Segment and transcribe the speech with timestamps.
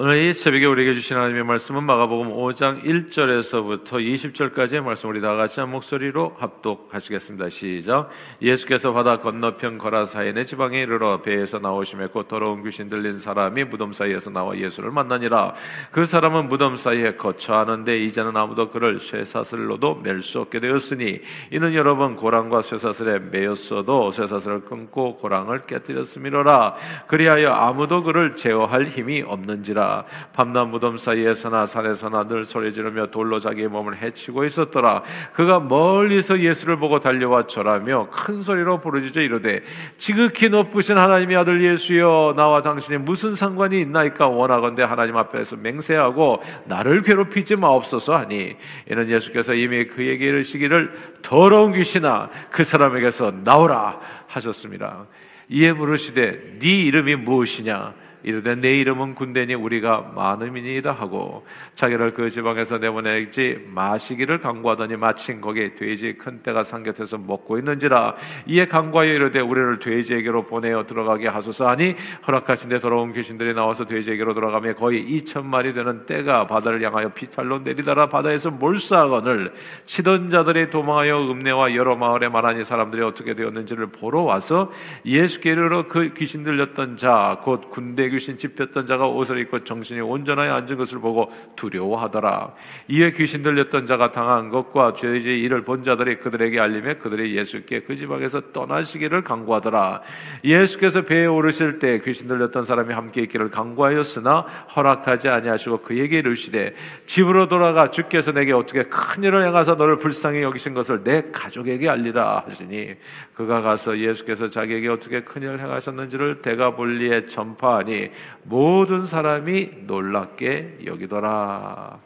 [0.00, 5.58] 오늘 이 새벽에 우리에게 주신 하나님의 말씀은 마가복음 5장 1절에서부터 20절까지의 말씀 우리 다 같이
[5.58, 7.48] 한 목소리로 합독하시겠습니다.
[7.48, 8.08] 시작.
[8.40, 14.30] 예수께서 바다 건너편 거라사인의 지방에 이르러 배에서 나오심에 곧 더러운 귀신 들린 사람이 무덤 사이에서
[14.30, 15.54] 나와 예수를 만나니라.
[15.90, 21.96] 그 사람은 무덤 사이에 거처하는데 이제는 아무도 그를 쇠사슬로도 멜 수 없게 되었으니 이는 여러
[21.96, 26.76] 번 고랑과 쇠사슬에 매였어도 쇠사슬을 끊고 고랑을 깨뜨렸음이로라.
[27.08, 29.87] 그리하여 아무도 그를 제어할 힘이 없는지라.
[30.32, 35.02] 밤낮 무덤 사이에서나 산에서나 늘 소리 지르며 돌로 자기의 몸을 해치고 있었더라.
[35.32, 39.62] 그가 멀리서 예수를 보고 달려와 절하며 큰 소리로 부르짖어 이르되
[39.96, 47.02] 지극히 높으신 하나님의 아들 예수여 나와 당신이 무슨 상관이 있나이까 원하건대 하나님 앞에서 맹세하고 나를
[47.02, 48.56] 괴롭히지 마옵소서 하니
[48.90, 55.06] 이는 예수께서 이미 그에게 이르시기를 더러운 귀신아 그 사람에게서 나오라 하셨습니다.
[55.48, 62.78] 이에 물으시되 네 이름이 무엇이냐 이르되 내 이름은 군대니 우리가 많음이니이다 하고 자기를 그 지방에서
[62.78, 68.16] 내보내지 마시기를 강구하더니 마침 거기에 돼지 큰 떼가 상곁에서 먹고 있는지라
[68.46, 71.94] 이에 강구하여 이르되 우리를 돼지에게로 보내어 들어가게 하소서 하니
[72.26, 78.08] 허락하신데 더러운 귀신들이 나와서 돼지에게로 들어가며 거의 2천 마리 되는 떼가 바다를 향하여 피탈로 내리다라
[78.08, 79.52] 바다에서 몰사하거늘
[79.86, 84.70] 치던 자들이 도망하여 읍내와 여러 마을에 말하니 사람들이 어떻게 되었는지를 보러 와서
[85.04, 90.54] 예수께 이르러 그 귀신 들렸던 자 곧 군대 귀신 집혔던 자가 옷을 입고 정신이 온전하여
[90.54, 92.54] 앉은 것을 보고 두려워하더라.
[92.88, 97.96] 이에 귀신 들렸던 자가 당한 것과 죄의 일을 본 자들이 그들에게 알림해 그들이 예수께 그
[97.96, 100.02] 지방에서 떠나시기를 강구하더라.
[100.44, 104.40] 예수께서 배에 오르실 때 귀신 들렸던 사람이 함께 있기를 강구하였으나
[104.76, 106.74] 허락하지 아니하시고 그에게 이르시되
[107.06, 112.44] 집으로 돌아가 주께서 내게 어떻게 큰 일을 행하사 너를 불쌍히 여기신 것을 내 가족에게 알리라
[112.46, 112.94] 하시니
[113.34, 117.97] 그가 가서 예수께서 자기에게 어떻게 큰 일을 행하셨는지를 대가볼리에 전파하니
[118.44, 121.98] 모든 사람이 놀랍게 여기더라.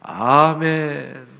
[0.00, 1.38] 아멘.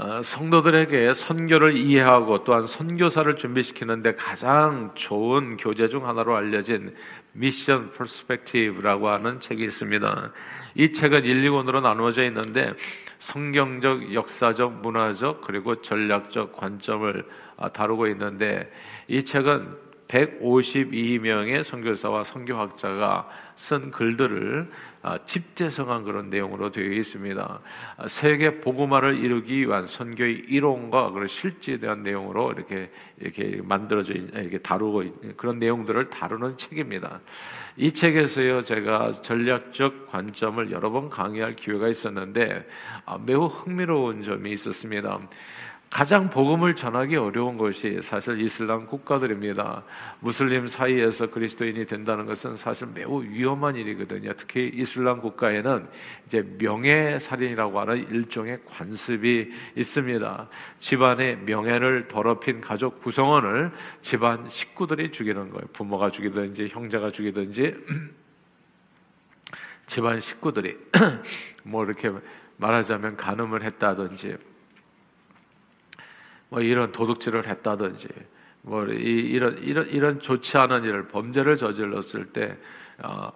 [0.00, 6.94] 어, 성도들에게 선교를 이해하고 또한 선교사를 준비시키는데 가장 좋은 교재 중 하나로 알려진
[7.32, 10.32] Mission Perspective라고 하는 책이 있습니다.
[10.76, 12.72] 이 책은 1, 2권으로 나누어져 있는데
[13.18, 18.72] 성경적, 역사적, 문화적 그리고 전략적 관점을 아, 다루고 있는데
[19.10, 19.76] 이 책은
[20.06, 24.70] 152명의 선교사와 선교학자가 쓴 글들을
[25.02, 27.60] 아, 집대성한 그런 내용으로 되어 있습니다.
[27.96, 32.88] 아, 세계 복음화를 이루기 위한 선교의 이론과 그런 실제에 대한 내용으로 이렇게
[33.18, 35.04] 이렇게 만들어져 이렇게 다루고
[35.36, 37.20] 그런 내용들을 다루는 책입니다.
[37.76, 42.64] 이 책에서요 제가 전략적 관점을 여러 번 강의할 기회가 있었는데
[43.06, 45.18] 아, 매우 흥미로운 점이 있었습니다.
[45.90, 49.82] 가장 복음을 전하기 어려운 것이 사실 이슬람 국가들입니다.
[50.20, 54.32] 무슬림 사이에서 그리스도인이 된다는 것은 사실 매우 위험한 일이거든요.
[54.36, 55.88] 특히 이슬람 국가에는
[56.26, 60.48] 이제 명예 살인이라고 하는 일종의 관습이 있습니다.
[60.78, 65.66] 집안의 명예를 더럽힌 가족 구성원을 집안 식구들이 죽이는 거예요.
[65.72, 67.74] 부모가 죽이든지 형제가 죽이든지
[69.88, 70.78] 집안 식구들이
[71.64, 72.12] 뭐 이렇게
[72.58, 74.36] 말하자면 간음을 했다든지
[76.50, 78.08] 뭐 이런 도둑질을 했다든지
[78.62, 82.58] 뭐 이, 런 이런 이런 좋지 않은 일을 범죄를 저질렀을 때 그
[83.02, 83.32] 어,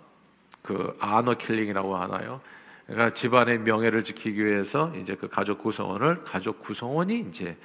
[0.62, 2.40] 그 honor killing이라고 하나요?
[2.86, 7.56] 그러니까 집안의 명예를 지키기 위해서 이제 그 가족 구성원을 가족 구성원이 이제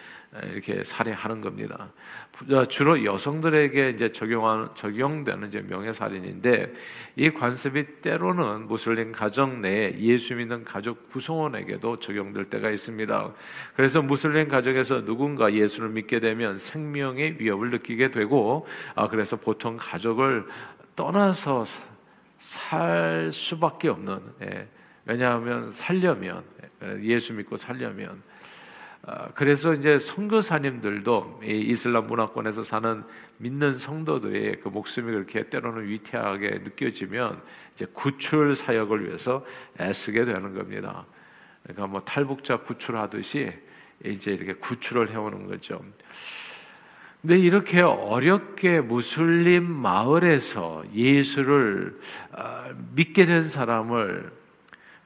[0.53, 1.89] 이렇게 살해하는 겁니다.
[2.69, 6.73] 주로 여성들에게 이제 적용하는 적용되는 이제 명예 살인인데
[7.17, 13.33] 이 관습이 때로는 무슬림 가정 내에 예수 믿는 가족 구성원에게도 적용될 때가 있습니다.
[13.75, 18.65] 그래서 무슬림 가정에서 누군가 예수를 믿게 되면 생명의 위협을 느끼게 되고
[18.95, 20.45] 아 그래서 보통 가족을
[20.95, 21.65] 떠나서
[22.37, 24.67] 살 수밖에 없는 예.
[25.05, 26.43] 왜냐하면 살려면
[27.01, 28.21] 예수 믿고 살려면
[29.01, 33.03] 어, 그래서 이제 선교사님들도 이슬람 문화권에서 사는
[33.37, 37.41] 믿는 성도들의 그 목숨이 그렇게 때로는 위태하게 느껴지면
[37.73, 39.45] 이제 구출 사역을 위해서
[39.79, 41.05] 애쓰게 되는 겁니다.
[41.63, 43.53] 그러니까 뭐 탈북자 구출하듯이
[44.05, 45.81] 이제 이렇게 구출을 해오는 거죠.
[47.21, 51.99] 근데 이렇게 어렵게 무슬림 마을에서 예수를
[52.31, 54.38] 어, 믿게 된 사람을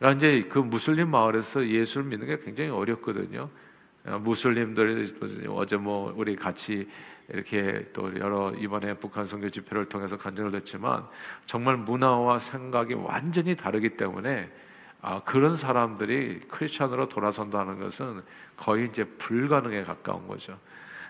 [0.03, 3.49] 그러니까 이제 그 무슬림 마을에서 예수를 믿는 게 굉장히 어렵거든요.
[4.05, 5.07] 어, 무슬림들
[5.47, 6.89] 어제 뭐 우리 같이
[7.29, 11.05] 이렇게 또 여러 이번에 북한 선교 집회를 통해서 간증을 했지만
[11.45, 14.51] 정말 문화와 생각이 완전히 다르기 때문에
[15.01, 18.23] 아, 그런 사람들이 크리스천으로 돌아선다는 것은
[18.57, 20.59] 거의 이제 불가능에 가까운 거죠.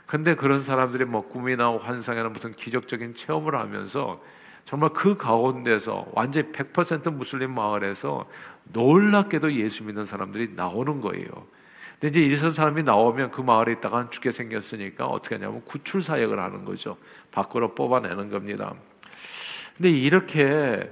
[0.05, 4.23] 근데 그런 사람들이 뭐 꿈이나 환상이나 무슨 기적적인 체험을 하면서
[4.65, 8.27] 정말 그 가운데서 완전히 100% 무슬림 마을에서
[8.71, 11.27] 놀랍게도 예수 믿는 사람들이 나오는 거예요.
[11.99, 16.65] 근데 이제 이런 사람이 나오면 그 마을에 있다가 죽게 생겼으니까 어떻게 하냐면 구출 사역을 하는
[16.65, 16.97] 거죠.
[17.31, 18.73] 밖으로 뽑아내는 겁니다.
[19.77, 20.91] 근데 이렇게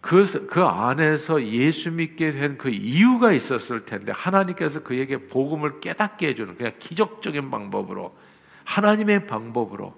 [0.00, 6.56] 그, 그 안에서 예수 믿게 된 그 이유가 있었을 텐데 하나님께서 그에게 복음을 깨닫게 해주는
[6.56, 8.16] 그냥 기적적인 방법으로
[8.64, 9.94] 하나님의 방법으로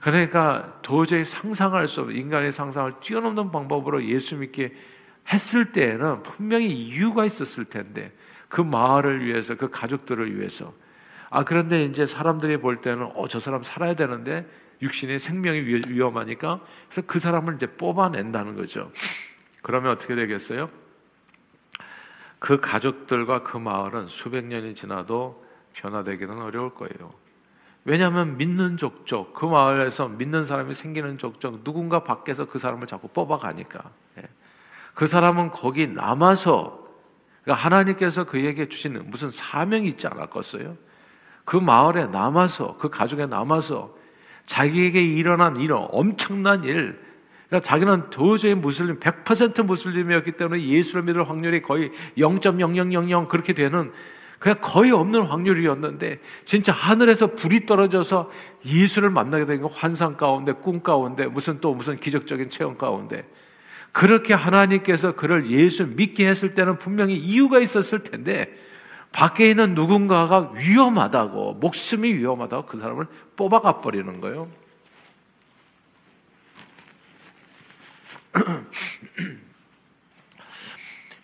[0.00, 4.74] 그러니까 도저히 상상할 수 없는 인간의 상상을 뛰어넘는 방법으로 예수 믿게
[5.32, 8.12] 했을 때에는 분명히 이유가 있었을 텐데
[8.48, 10.72] 그 마을을 위해서 그 가족들을 위해서
[11.28, 14.48] 아 그런데 이제 사람들이 볼 때는 어 저 사람 살아야 되는데
[14.82, 18.90] 육신의 생명이 위험하니까 그래서 그 사람을 이제 뽑아낸다는 거죠.
[19.62, 20.70] 그러면 어떻게 되겠어요?
[22.38, 25.44] 그 가족들과 그 마을은 수백 년이 지나도
[25.74, 27.12] 변화되기는 어려울 거예요.
[27.84, 33.90] 왜냐하면 믿는 족족 그 마을에서 믿는 사람이 생기는 족족 누군가 밖에서 그 사람을 자꾸 뽑아가니까
[34.18, 34.22] 예.
[34.94, 36.86] 그 사람은 거기 남아서
[37.42, 40.76] 그러니까 하나님께서 그에게 주시는 무슨 사명이 있지 않았겠어요?
[41.44, 43.94] 그 마을에 남아서 그 가족에 남아서
[44.46, 47.00] 자기에게 일어난 이런 엄청난 일
[47.48, 53.92] 그러니까 자기는 도저히 무슬림 100% 무슬림이었기 때문에 예수를 믿을 확률이 거의 0.0000 그렇게 되는
[54.40, 58.32] 그냥 거의 없는 확률이었는데 진짜 하늘에서 불이 떨어져서
[58.64, 63.28] 예수를 만나게 된 건 환상 가운데 꿈 가운데 무슨 또 무슨 기적적인 체험 가운데
[63.92, 68.50] 그렇게 하나님께서 그를 예수 믿게 했을 때는 분명히 이유가 있었을 텐데
[69.12, 74.48] 밖에 있는 누군가가 위험하다고 목숨이 위험하다고 그 사람을 뽑아가 버리는 거예요.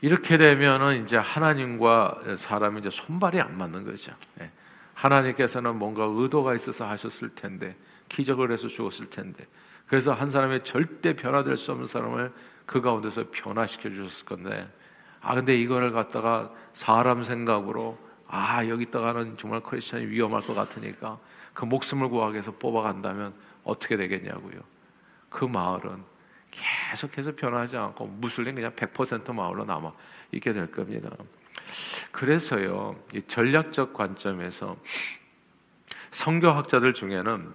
[0.01, 4.13] 이렇게 되면은 이제 하나님과 사람이 이제 손발이 안 맞는 거죠.
[4.41, 4.51] 예.
[4.95, 7.77] 하나님께서는 뭔가 의도가 있어서 하셨을 텐데
[8.09, 9.47] 기적을 해서 죽었을 텐데
[9.87, 12.33] 그래서 한 사람의 절대 변화될 수 없는 사람을
[12.65, 14.69] 그 가운데서 변화시켜 주셨을 건데
[15.21, 21.19] 아 근데 이거를 갖다가 사람 생각으로 아 여기다가는 정말 크리스천이 위험할 것 같으니까
[21.53, 23.35] 그 목숨을 구하기 위해서 뽑아간다면
[23.65, 24.61] 어떻게 되겠냐고요.
[25.29, 26.03] 그 마을은
[26.56, 29.93] 계속해서 변하지 않고 무슬림 그냥 100% 마을로 남아
[30.32, 31.11] 있게 될 겁니다.
[32.12, 34.76] 그래서요, 이 전략적 관점에서
[36.11, 37.53] 성교학자들 중에는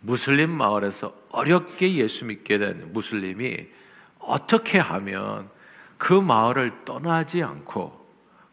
[0.00, 3.68] 무슬림 마을에서 어렵게 예수 믿게 된 무슬림이
[4.18, 5.50] 어떻게 하면
[5.98, 8.00] 그 마을을 떠나지 않고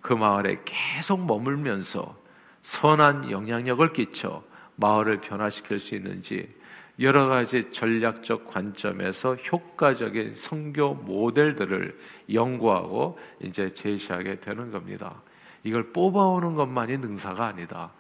[0.01, 2.15] 그 마을에 계속 머물면서
[2.63, 4.43] 선한 영향력을 끼쳐
[4.75, 6.53] 마을을 변화시킬 수 있는지
[6.99, 11.97] 여러 가지 전략적 관점에서 효과적인 성교 모델들을
[12.33, 15.21] 연구하고 이제 제시하게 되는 겁니다.
[15.63, 17.91] 이걸 뽑아오는 것만이 능사가 아니다.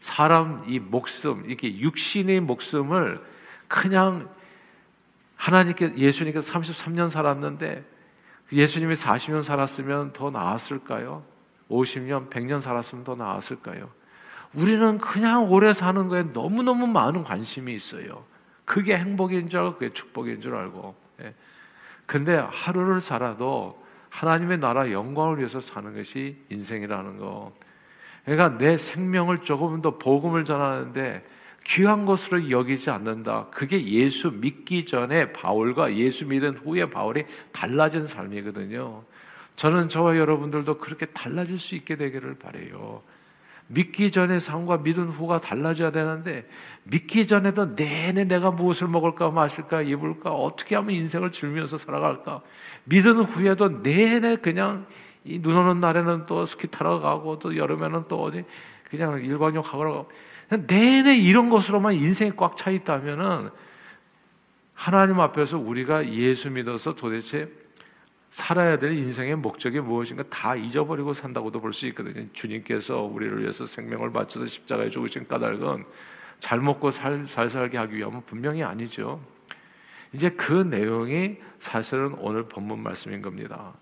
[0.00, 3.20] 사람 이 목숨, 이게 육신의 목숨을
[3.68, 4.28] 그냥
[5.36, 7.84] 하나님께 예수님께서 33년 살았는데
[8.52, 11.24] 예수님이 40년 살았으면 더 나았을까요?
[11.70, 13.90] 50년, 100년 살았으면 더 나았을까요?
[14.54, 18.24] 우리는 그냥 오래 사는 거에 너무너무 많은 관심이 있어요.
[18.66, 20.94] 그게 행복인 줄 알고 그게 축복인 줄 알고.
[21.22, 21.32] 예.
[22.04, 27.54] 근데 하루를 살아도 하나님의 나라 영광을 위해서 사는 것이 인생이라는 거.
[28.24, 31.24] 그러니까 내 생명을 조금 더 복음을 전하는데
[31.64, 33.46] 귀한 것으로 여기지 않는다.
[33.50, 39.04] 그게 예수 믿기 전에 바울과 예수 믿은 후에 바울이 달라진 삶이거든요.
[39.56, 43.02] 저는 저와 여러분들도 그렇게 달라질 수 있게 되기를 바래요.
[43.68, 46.48] 믿기 전에 삶과 믿은 후가 달라져야 되는데
[46.84, 52.42] 믿기 전에도 내내 내가 무엇을 먹을까 마실까 입을까 어떻게 하면 인생을 즐기면서 살아갈까.
[52.84, 54.86] 믿은 후에도 내내 그냥
[55.24, 58.44] 이 눈 오는 날에는 또 스키 타러 가고 또 여름에는 또 어디
[58.88, 60.10] 그냥 일광욕 하러 가고.
[60.68, 63.50] 내내 이런 것으로만 인생이 꽉 차 있다면은
[64.74, 67.48] 하나님 앞에서 우리가 예수 믿어서 도대체
[68.30, 72.26] 살아야 될 인생의 목적이 무엇인가 다 잊어버리고 산다고도 볼 수 있거든요.
[72.32, 75.84] 주님께서 우리를 위해서 생명을 바쳐서 십자가에 죽으신 까닭은
[76.38, 79.20] 잘 먹고 살, 잘 살게 하기 위함은 분명히 아니죠.
[80.12, 83.72] 이제 그 내용이 사실은 오늘 본문 말씀인 겁니다.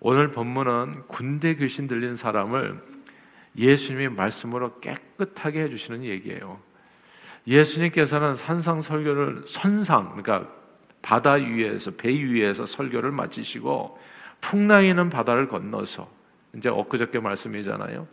[0.00, 2.80] 오늘 본문은 군대 귀신 들린 사람을
[3.56, 6.60] 예수님이 말씀으로 깨끗하게 해주시는 얘기예요.
[7.46, 10.50] 예수님께서는 산상 설교를 선상, 그러니까
[11.02, 13.98] 바다 위에서 배 위에서 설교를 마치시고
[14.40, 16.08] 풍랑이는 바다를 건너서
[16.56, 18.06] 이제 엊그저께 말씀이잖아요.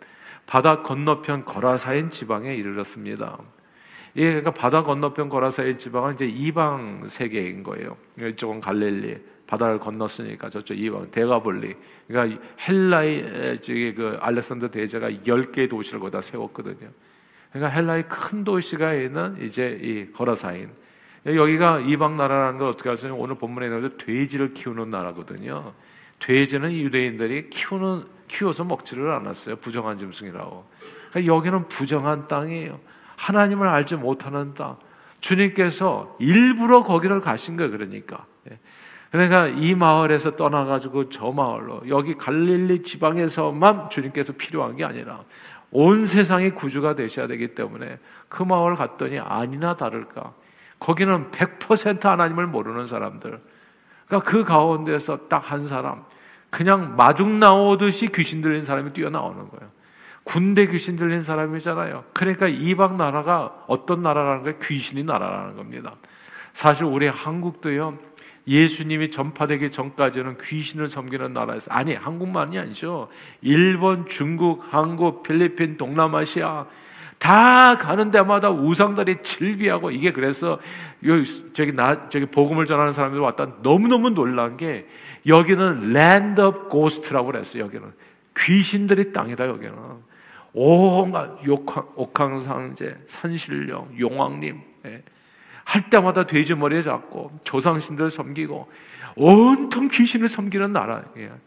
[0.46, 3.38] 바다 건너편 거라사인 지방에 이르렀습니다.
[4.16, 7.96] 예, 그러니까 바다 건너편 거라사인 지방은 이제 이방 세계인 거예요.
[8.20, 11.76] 이쪽은 갈릴리, 바다를 건넜으니까 저쪽 이방 대가볼리.
[12.08, 16.90] 그러니까 헬라의 저기 그 알렉산더 대제가 10개의 도시를 거기다 세웠거든요.
[17.52, 20.70] 그러니까 헬라의 큰 도시가 있는 이제 이 거라사인.
[21.26, 23.16] 여기가 이방 나라라는 걸 어떻게 아세요?
[23.16, 23.98] 오늘 본문에 나오죠.
[23.98, 25.74] 돼지를 키우는 나라거든요.
[26.20, 29.58] 돼지는 유대인들이 키우는 키워서 먹지를 않았어요.
[29.58, 30.66] 부정한 짐승이라고.
[31.12, 32.80] 그러니까 여기는 부정한 땅이에요.
[33.16, 34.78] 하나님을 알지 못하는 땅.
[35.20, 37.72] 주님께서 일부러 거기를 가신 거예요.
[37.72, 38.26] 그러니까.
[38.50, 38.58] 예.
[39.12, 45.24] 그러니까 이 마을에서 떠나가지고 저 마을로 여기 갈릴리 지방에서만 주님께서 필요한 게 아니라
[45.72, 47.98] 온 세상이 구주가 되셔야 되기 때문에
[48.28, 50.34] 그 마을 갔더니 아니나 다를까
[50.80, 53.42] 거기는 100% 하나님을 모르는 사람들
[54.08, 56.04] 그러니까 그 가운데서 딱 한 사람
[56.50, 59.72] 그냥 마중 나오듯이 귀신 들린 사람이 뛰어나오는 거예요.
[60.24, 62.06] 군대 귀신 들린 사람이잖아요.
[62.14, 64.60] 그러니까 이방 나라가 어떤 나라라는 거예요?
[64.60, 65.96] 귀신이 나라라는 겁니다.
[66.54, 67.98] 사실 우리 한국도요.
[68.48, 73.10] 예수님이 전파되기 전까지는 귀신을 섬기는 나라에서 아니 한국만이 아니죠.
[73.42, 76.66] 일본, 중국, 한국, 필리핀, 동남아시아
[77.20, 80.60] 다 가는 데마다 우상들이 즐비하고 이게 그래서
[81.54, 84.88] 저기 나 저기 복음을 전하는 사람들이 왔다 너무 너무 놀란 게
[85.28, 87.64] 여기는 land of ghost라고 그랬어요.
[87.64, 87.92] 여기는
[88.38, 89.48] 귀신들의 땅이다.
[89.48, 89.74] 여기는
[90.54, 91.38] 온갖
[91.96, 95.04] 옥황상제, 산신령, 용왕님 예.
[95.66, 98.72] 할 때마다 돼지 머리에 잡고 조상신들 섬기고
[99.16, 101.38] 온통 귀신을 섬기는 나라예요.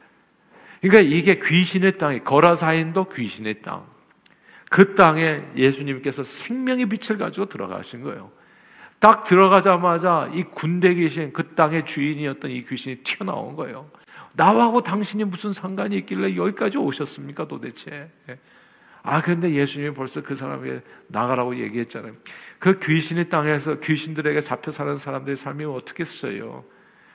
[0.82, 3.91] 그러니까 이게 귀신의 땅이 거라사인도 귀신의 땅.
[4.72, 8.32] 그 땅에 예수님께서 생명의 빛을 가지고 들어가신 거예요.
[9.00, 13.90] 딱 들어가자마자 이 군대 귀신, 그 땅의 주인이었던 이 귀신이 튀어나온 거예요.
[14.32, 18.10] 나하고 당신이 무슨 상관이 있길래 여기까지 오셨습니까 도대체?
[18.30, 18.38] 예.
[19.02, 22.14] 아, 근데 예수님이 벌써 그 사람에게 나가라고 얘기했잖아요.
[22.58, 26.64] 그 귀신의 땅에서 귀신들에게 잡혀 사는 사람들의 삶이 어떻겠어요?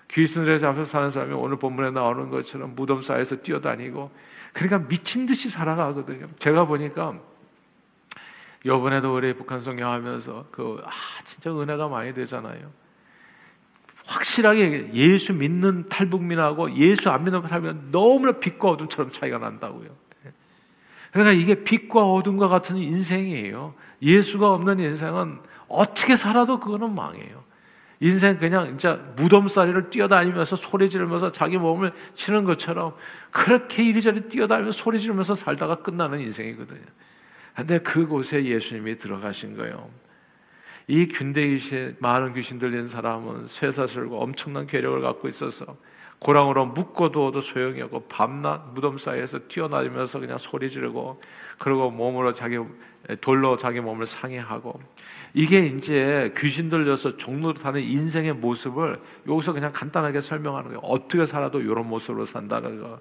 [0.09, 4.11] 귀신들에게 잡혀 사는 사람이 오늘 본문에 나오는 것처럼 무덤 사이에서 뛰어다니고
[4.53, 6.27] 그러니까 미친 듯이 살아가거든요.
[6.37, 7.19] 제가 보니까
[8.67, 10.91] 요번에도 우리 북한 성경하면서 그 아,
[11.25, 12.69] 진짜 은혜가 많이 되잖아요.
[14.05, 19.89] 확실하게 예수 믿는 탈북민하고 예수 안 믿는 탈북민 너무나 빛과 어둠처럼 차이가 난다고요.
[21.11, 23.73] 그러니까 이게 빛과 어둠과 같은 인생이에요.
[24.01, 27.43] 예수가 없는 인생은 어떻게 살아도 그거는 망해요.
[27.99, 32.93] 인생 그냥 진짜 무덤살이를 뛰어다니면서 소리 지르면서 자기 몸을 치는 것처럼
[33.31, 36.85] 그렇게 이리저리 뛰어다니면서 소리 지르면서 살다가 끝나는 인생이거든요.
[37.57, 39.89] 근데 그곳에 예수님이 들어가신 거예요.
[40.85, 45.75] 이 군대 귀신, 많은 귀신 들린 사람은 쇠사슬과 엄청난 괴력을 갖고 있어서
[46.19, 51.19] 고랑으로 묶어두어도 소용이 없고 밤낮 무덤 사이에서 뛰어다니면서 그냥 소리 지르고
[51.57, 52.59] 그리고 몸으로 자기
[53.21, 54.79] 돌로 자기 몸을 상해하고
[55.33, 60.79] 이게 이제 귀신 들려서 종로로 타는 인생의 모습을 여기서 그냥 간단하게 설명하는 거예요.
[60.81, 62.99] 어떻게 살아도 이런 모습으로 산다는 거.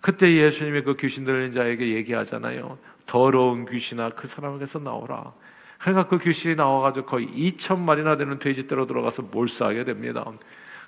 [0.00, 2.78] 그때 예수님이 그 귀신 들린 자에게 얘기하잖아요.
[3.10, 5.32] 더러운 귀신아 그 사람에게서 나오라.
[5.80, 10.24] 그러니까 그 귀신이 나와가지고 거의 2천 마리나 되는 돼지떼로 들어가서 몰사하게 됩니다.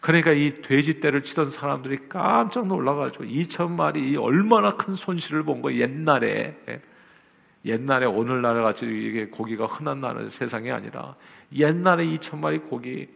[0.01, 6.57] 그러니까 이 돼지떼를 치던 사람들이 깜짝 놀라가지고 2천 마리 얼마나 큰 손실을 본거 옛날에
[7.65, 11.17] 옛날에 오늘날 같이 이게 고기가 흔한 나는 세상이 아니라
[11.53, 13.09] 옛날에 2천 마리 고기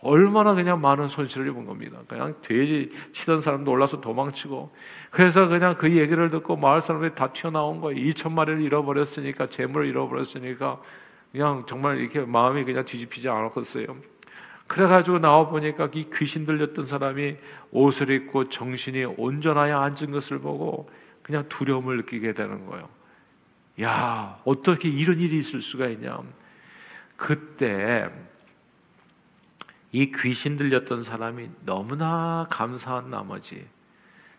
[0.00, 1.98] 얼마나 그냥 많은 손실을 입은 겁니다.
[2.08, 4.72] 그냥 돼지 치던 사람도 올라서 도망치고
[5.10, 8.00] 그래서 그냥 그 얘기를 듣고 마을 사람들이 다 튀어나온 거예요.
[8.10, 10.80] 2천 마리를 잃어버렸으니까 재물을 잃어버렸으니까
[11.32, 13.96] 그냥 정말 이렇게 마음이 그냥 뒤집히지 않았겠어요.
[14.66, 17.36] 그래가지고 나와 보니까 이 귀신 들렸던 사람이
[17.70, 20.90] 옷을 입고 정신이 온전하여 앉은 것을 보고
[21.22, 22.88] 그냥 두려움을 느끼게 되는 거예요.
[23.82, 26.20] 야, 어떻게 이런 일이 있을 수가 있냐.
[27.16, 28.10] 그때
[29.90, 33.66] 이 귀신 들렸던 사람이 너무나 감사한 나머지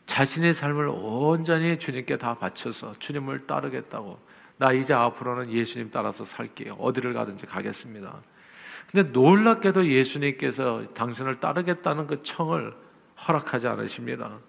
[0.10, 4.18] 자신의 삶을 온전히 주님께 다 바쳐서 주님을 따르겠다고
[4.58, 6.74] 나 이제 앞으로는 예수님 따라서 살게요.
[6.80, 8.16] 어디를 가든지 가겠습니다.
[8.92, 12.74] 근데 놀랍게도 예수님께서 당신을 따르겠다는 그 청을
[13.28, 14.40] 허락하지 않으십니다.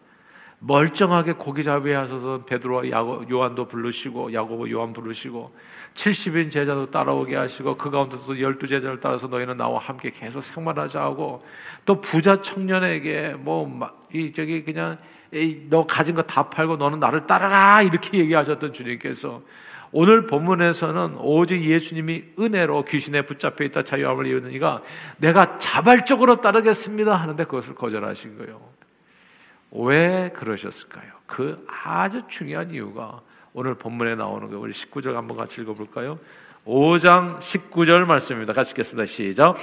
[0.61, 2.85] 멀쩡하게 고기잡이 하셔서 베드로와
[3.31, 5.55] 요한도 부르시고 야고보 요한 부르시고
[5.93, 11.45] 70인 제자도 따라오게 하시고 그 가운데도 열두 제자를 따라서 너희는 나와 함께 계속 생활하자 하고
[11.85, 14.99] 또 부자 청년에게 뭐 이 저기 그냥
[15.69, 19.43] 너 가진 거 다 팔고 너는 나를 따라라 이렇게 얘기하셨던 주님께서
[19.93, 24.83] 오늘 본문에서는 오직 예수님이 은혜로 귀신에 붙잡혀 있다 자유함을 이루니가
[25.17, 28.61] 내가 자발적으로 따르겠습니다 하는데 그것을 거절하신 거예요.
[29.73, 31.13] 왜 그러셨을까요?
[31.27, 33.21] 그 아주 중요한 이유가
[33.53, 34.61] 오늘 본문에 나오는 거예요.
[34.61, 36.19] 우리 19절 한번 같이 읽어볼까요?
[36.67, 38.53] 5장 19절 말씀입니다.
[38.53, 39.07] 같이 읽겠습니다.
[39.07, 39.57] 시작.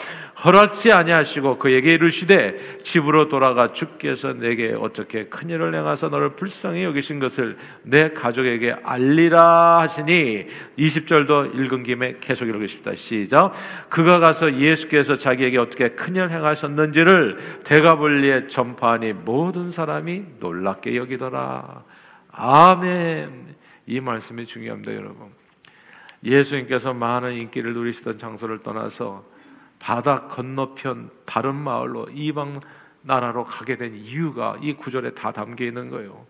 [0.43, 7.19] 허락지 아니하시고 그에게 이르시되 집으로 돌아가 주께서 내게 어떻게 큰 일을 행하사 너를 불쌍히 여기신
[7.19, 10.47] 것을 내 가족에게 알리라 하시니
[10.79, 12.95] 20절도 읽은 김에 계속 읽으십니다.
[12.95, 13.53] 시작.
[13.89, 21.83] 그가 가서 예수께서 자기에게 어떻게 큰 일을 행하셨는지를 대가볼리에 전파하니 모든 사람이 놀랍게 여기더라.
[22.31, 23.55] 아멘.
[23.85, 25.36] 이 말씀이 중요합니다, 여러분.
[26.23, 29.23] 예수님께서 많은 인기를 누리시던 장소를 떠나서
[29.79, 32.61] 바다 건너편 다른 마을로 이방
[33.03, 36.25] 나라로 가게 된 이유가 이 구절에 다 담겨 있는 거예요.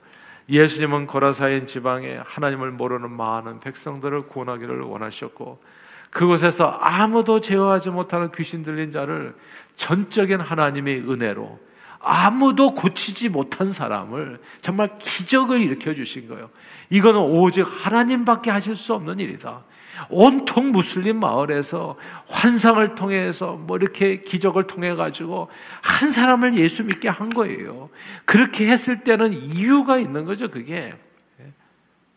[0.50, 5.62] 예수님은 거라사인 지방에 하나님을 모르는 많은 백성들을 구원하기를 원하셨고
[6.10, 9.36] 그곳에서 아무도 제어하지 못하는 귀신 들린 자를
[9.76, 11.60] 전적인 하나님의 은혜로
[12.00, 16.50] 아무도 고치지 못한 사람을 정말 기적을 일으켜 주신 거예요.
[16.90, 19.64] 이거는 오직 하나님밖에 하실 수 없는 일이다.
[20.10, 25.50] 온통 무슬림 마을에서 환상을 통해서 뭐 이렇게 기적을 통해 가지고
[25.82, 27.90] 한 사람을 예수 믿게 한 거예요.
[28.26, 30.94] 그렇게 했을 때는 이유가 있는 거죠, 그게.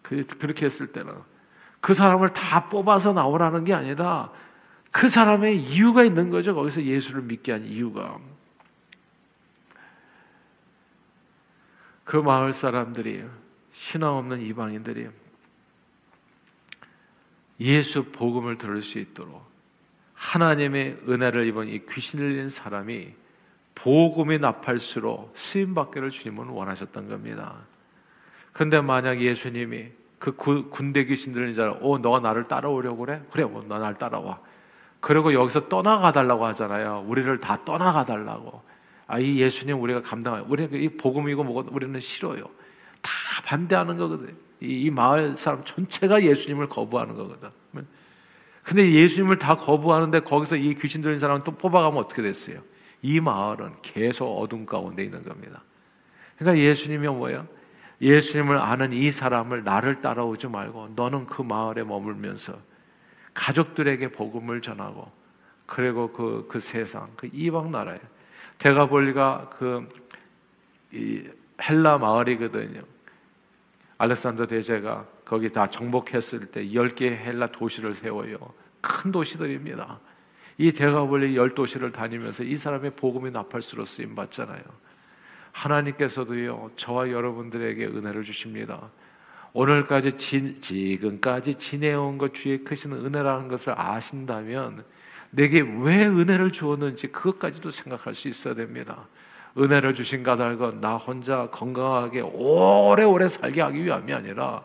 [0.02, 1.12] 그, 그렇게 했을 때는.
[1.80, 4.30] 그 사람을 다 뽑아서 나오라는 게 아니라
[4.90, 6.54] 그 사람의 이유가 있는 거죠.
[6.54, 8.18] 거기서 예수를 믿게 한 이유가.
[12.04, 13.24] 그 마을 사람들이
[13.72, 15.08] 신앙 없는 이방인들이
[17.60, 19.44] 예수 복음을 들을 수 있도록
[20.14, 23.08] 하나님의 은혜를 입은 이 귀신을 잃은 사람이
[23.74, 27.54] 복음이 나팔수록 쓰임 받기를 주님은 원하셨던 겁니다.
[28.52, 29.86] 그런데 만약 예수님이
[30.18, 33.22] 그 군대 귀신 들린 자를 어 너가 나를 따라오려고 그래?
[33.30, 34.38] 그래 뭐, 너 나를 따라와.
[35.00, 37.04] 그리고 여기서 떠나가 달라고 하잖아요.
[37.06, 38.62] 우리를 다 떠나가 달라고.
[39.06, 40.44] 아 이 예수님 우리가 감당해.
[40.46, 42.44] 우리가 이 복음이고 뭐고 우리는 싫어요.
[43.02, 43.10] 다
[43.44, 44.36] 반대하는 거거든.
[44.60, 47.50] 이, 이 마을 사람 전체가 예수님을 거부하는 거거든.
[48.62, 52.60] 근데 예수님을 다 거부하는데 거기서 이 귀신 들린 사람은 또 뽑아가면 어떻게 됐어요?
[53.02, 55.62] 이 마을은 계속 어둠 가운데 있는 겁니다.
[56.36, 57.46] 그러니까 예수님이 뭐예요?
[58.00, 62.58] 예수님을 아는 이 사람을 나를 따라오지 말고 너는 그 마을에 머물면서
[63.34, 65.10] 가족들에게 복음을 전하고
[65.66, 67.98] 그리고 그, 그 세상, 그 이방 나라에
[68.58, 69.88] 대가볼리가 그
[71.62, 72.82] 헬라 마을이거든요.
[74.00, 78.38] 알렉산더 대제가 거기 다 정복했을 때 10개 헬라 도시를 세워요.
[78.80, 80.00] 큰 도시들입니다.
[80.56, 84.62] 이 대가볼리 열 도시를 다니면서 이 사람의 복음이 나팔수로 쓰임 받잖아요.
[85.52, 88.88] 하나님께서도요 저와 여러분들에게 은혜를 주십니다.
[89.52, 94.82] 오늘까지 지, 지금까지 지내온 것 주의 크신 은혜라는 것을 아신다면
[95.30, 99.08] 내게 왜 은혜를 주었는지 그것까지도 생각할 수 있어야 됩니다.
[99.56, 104.62] 은혜를 주신 까닭은 나 혼자 건강하게 오래오래 살게 하기 위함이 아니라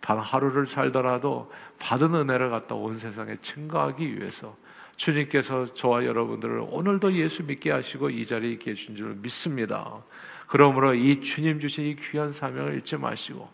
[0.00, 4.56] 단 하루를 살더라도 받은 은혜를 갖다 온 세상에 증거하기 위해서
[4.96, 10.02] 주님께서 저와 여러분들을 오늘도 예수 믿게 하시고 이 자리에 계신 줄 믿습니다.
[10.46, 13.48] 그러므로 이 주님 주신 이 귀한 사명을 잊지 마시고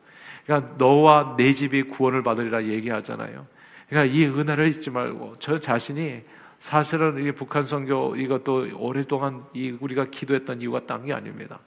[0.47, 3.47] 그러니까 너와 내 집이 구원을 받으리라 얘기하잖아요.
[3.88, 6.23] 그러니까 이 은혜를 잊지 말고 저 자신이
[6.64, 11.59] 사실은 이 북한 선교 이것도 오랫동안 이 우리가 기도했던 이유가 딴 게 아닙니다.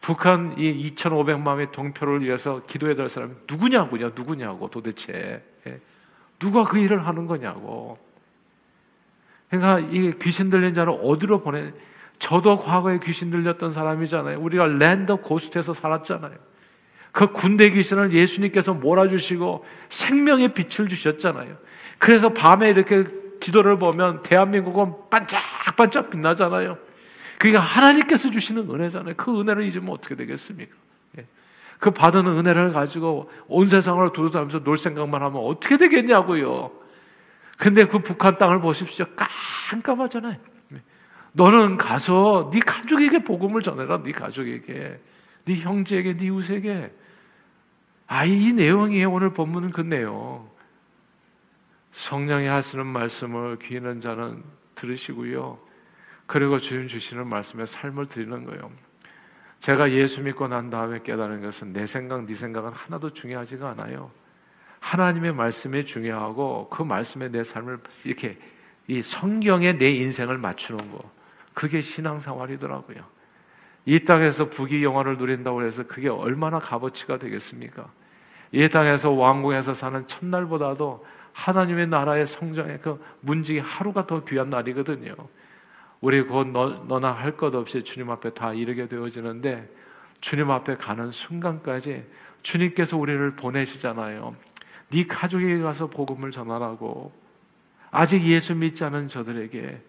[0.00, 5.80] 북한 이 2,500만의 동표를 위해서 기도해야 될 사람이 누구냐고요, 누구냐고 도대체 예.
[6.38, 7.98] 누가 그 일을 하는 거냐고.
[9.50, 11.72] 그러니까 이 귀신 들린 자를 어디로 보내?
[12.20, 14.38] 저도 과거에 귀신 들렸던 사람이잖아요.
[14.38, 16.36] 우리가 랜더 고스트에서 살았잖아요.
[17.10, 21.56] 그 군대 귀신을 예수님께서 몰아주시고 생명의 빛을 주셨잖아요.
[21.98, 26.78] 그래서 밤에 이렇게 지도를 보면 대한민국은 반짝반짝 빛나잖아요.
[27.38, 29.14] 그게 하나님께서 주시는 은혜잖아요.
[29.16, 30.74] 그 은혜를 잊으면 어떻게 되겠습니까?
[31.18, 31.26] 예.
[31.78, 36.70] 그 받은 은혜를 가지고 온 세상을 두루다니면서 놀 생각만 하면 어떻게 되겠냐고요.
[37.58, 39.06] 근데 그 북한 땅을 보십시오.
[39.70, 40.36] 깜깜하잖아요.
[40.72, 40.76] 예.
[41.32, 44.02] 너는 가서 네 가족에게 복음을 전해라.
[44.02, 44.98] 네 가족에게,
[45.44, 46.92] 네 형제에게, 네 이웃에게.
[48.06, 49.10] 아, 이 내용이에요.
[49.10, 50.48] 오늘 본문은 그 내용.
[51.96, 54.42] 성령이 하시는 말씀을 귀 있는 자는
[54.74, 55.58] 들으시고요.
[56.26, 58.70] 그리고 주님 주시는 말씀에 삶을 드리는 거예요.
[59.60, 64.10] 제가 예수 믿고 난 다음에 깨달은 것은 내 생각, 네 생각은 하나도 중요하지가 않아요.
[64.80, 68.38] 하나님의 말씀이 중요하고 그 말씀에 내 삶을 이렇게
[68.88, 71.10] 이 성경에 내 인생을 맞추는 거.
[71.54, 72.98] 그게 신앙생활이더라고요.
[73.86, 77.88] 이 땅에서 부귀 영화를 누린다고 해서 그게 얼마나 값어치가 되겠습니까?
[78.52, 85.14] 이 땅에서 왕궁에서 사는 첫날보다도 하나님의 나라의 성장의 그 문지기 하루가 더 귀한 날이거든요.
[86.00, 89.68] 우리 곧 너, 너나 할 것 없이 주님 앞에 다 이르게 되어지는데
[90.22, 92.04] 주님 앞에 가는 순간까지
[92.42, 94.34] 주님께서 우리를 보내시잖아요.
[94.90, 97.12] 네 가족에게 가서 복음을 전하라고.
[97.90, 99.82] 아직 예수 믿지 않은 저들에게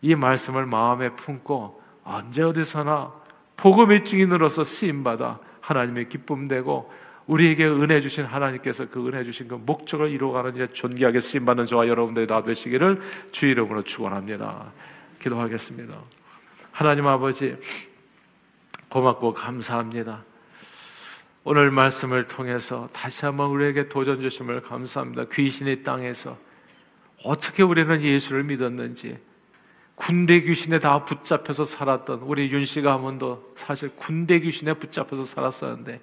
[0.00, 3.12] 이 말씀을 마음에 품고 언제 어디서나
[3.58, 6.90] 복음의 증인으로서 쓰임 받아 하나님의 기쁨 되고
[7.26, 11.88] 우리에게 은혜 주신 하나님께서 그 은혜 주신 그 목적을 이루어가는 일 존귀하게 쓰임 받는 저와
[11.88, 13.00] 여러분들이 다 되시기를
[13.32, 14.72] 주 이름으로 축원합니다.
[15.20, 15.94] 기도하겠습니다.
[16.70, 17.56] 하나님 아버지
[18.88, 20.24] 고맙고 감사합니다.
[21.42, 25.24] 오늘 말씀을 통해서 다시 한번 우리에게 도전 주심을 감사합니다.
[25.32, 26.36] 귀신의 땅에서
[27.24, 29.18] 어떻게 우리는 예수를 믿었는지
[29.96, 36.00] 군대 귀신에 다 붙잡혀서 살았던 우리 윤 씨가 하면도 사실 군대 귀신에 붙잡혀서 살았었는데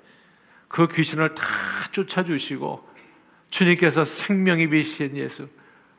[0.73, 1.45] 그 귀신을 다
[1.91, 2.89] 쫓아주시고
[3.51, 5.47] 주님께서 생명이 비신 예수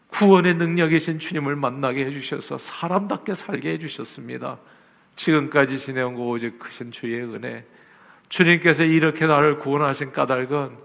[0.08, 4.58] 구원의 능력이신 주님을 만나게 해주셔서 사람답게 살게 해주셨습니다.
[5.14, 7.64] 지금까지 지내온 거 오직 크신 주의 은혜.
[8.28, 10.76] 주님께서 이렇게 나를 구원하신 까닭은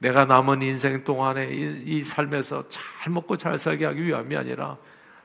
[0.00, 4.76] 내가 남은 인생 동안에 이, 이 삶에서 잘 먹고 잘 살게 하기 위함이 아니라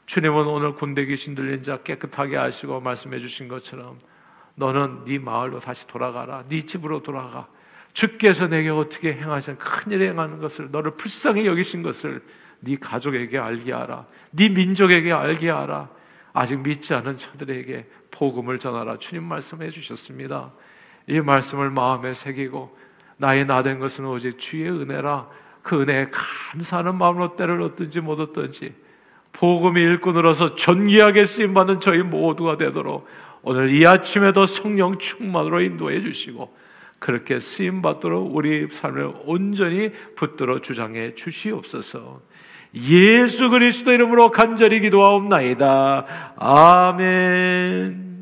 [0.06, 4.00] 주님은 오늘 군대 귀신 들린 자 깨끗하게 하시고 말씀해 주신 것처럼
[4.56, 6.46] 너는 네 마을로 다시 돌아가라.
[6.48, 7.50] 네 집으로 돌아가.
[7.96, 12.22] 주께서 내게 어떻게 행하신 큰일 행하는 것을 너를 불쌍히 여기신 것을
[12.60, 14.06] 네 가족에게 알게 하라.
[14.32, 15.90] 네 민족에게 알게 하라.
[16.34, 18.98] 아직 믿지 않은 자들에게 복음을 전하라.
[19.00, 20.52] 주님 말씀해 주셨습니다.
[21.08, 22.78] 이 말씀을 마음에 새기고
[23.16, 25.30] 나의 나된 것은 오직 주의 은혜라.
[25.62, 28.74] 그 은혜에 감사하는 마음으로 때를 얻든지 못 얻든지
[29.32, 33.08] 복음의 일꾼으로서 존귀하게 쓰임 받는 저희 모두가 되도록
[33.42, 36.65] 오늘 이 아침에도 성령 충만으로 인도해 주시고
[37.00, 42.22] 그렇게 쓰임 받도록 우리 삶을 온전히 붙들어 주장해 주시옵소서.
[42.76, 46.34] 예수 그리스도 이름으로 간절히 기도하옵나이다.
[46.38, 48.15] 아멘.